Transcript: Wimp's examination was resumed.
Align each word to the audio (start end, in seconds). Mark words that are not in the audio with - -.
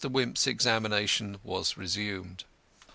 Wimp's 0.03 0.47
examination 0.47 1.37
was 1.43 1.77
resumed. 1.77 2.43